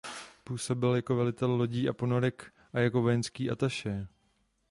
Působil 0.43 0.95
jako 0.95 1.15
velitel 1.15 1.51
lodí 1.51 1.89
a 1.89 1.93
ponorek 1.93 2.53
a 2.73 2.79
jako 2.79 3.01
vojenský 3.01 3.49
atašé. 3.51 4.07